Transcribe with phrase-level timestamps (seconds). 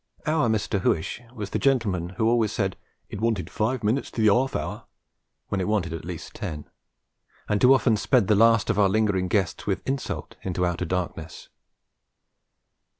[0.25, 0.81] Our Mr.
[0.81, 2.75] Huish was the gentleman who always said
[3.09, 4.85] it wanted five minutes to the 'alf hour
[5.49, 6.67] when it wanted at least ten,
[7.47, 11.49] and too often sped the last of our lingering guests with insult into outer darkness.